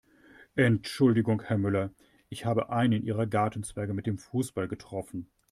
[0.55, 1.93] Entschuldigung Herr Müller,
[2.29, 5.29] ich habe einen Ihrer Gartenzwerge mit dem Fußball getroffen.